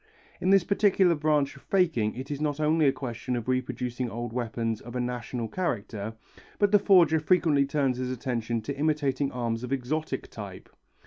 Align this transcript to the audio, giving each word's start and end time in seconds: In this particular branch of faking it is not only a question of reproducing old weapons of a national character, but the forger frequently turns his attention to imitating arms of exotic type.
In 0.39 0.49
this 0.49 0.63
particular 0.63 1.13
branch 1.13 1.55
of 1.55 1.61
faking 1.61 2.15
it 2.15 2.31
is 2.31 2.41
not 2.41 2.59
only 2.59 2.87
a 2.87 2.91
question 2.91 3.35
of 3.35 3.47
reproducing 3.47 4.09
old 4.09 4.33
weapons 4.33 4.81
of 4.81 4.95
a 4.95 4.99
national 4.99 5.47
character, 5.47 6.15
but 6.57 6.71
the 6.71 6.79
forger 6.79 7.19
frequently 7.19 7.67
turns 7.67 7.97
his 7.99 8.09
attention 8.09 8.63
to 8.63 8.75
imitating 8.75 9.31
arms 9.31 9.63
of 9.63 9.71
exotic 9.71 10.27
type. 10.31 10.69